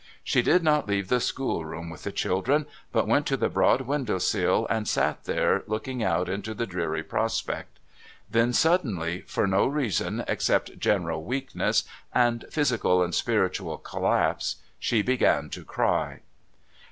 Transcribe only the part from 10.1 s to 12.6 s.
except general weakness and